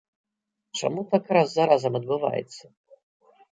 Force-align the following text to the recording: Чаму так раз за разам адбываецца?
Чаму 0.81 1.03
так 1.11 1.29
раз 1.37 1.47
за 1.53 1.63
разам 1.73 2.01
адбываецца? 2.01 2.65